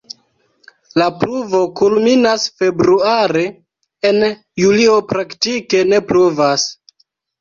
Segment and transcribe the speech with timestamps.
[1.01, 3.43] La pluvo kulminas februare,
[4.13, 4.19] en
[4.63, 6.65] julio praktike ne pluvas.